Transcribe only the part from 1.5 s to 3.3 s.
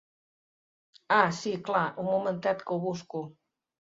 clar, un momentet que ho busco.